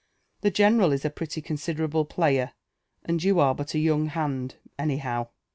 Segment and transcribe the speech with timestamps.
[0.39, 2.53] The general is a pretty considerable player,
[3.05, 5.29] and you are but a young hand, any how."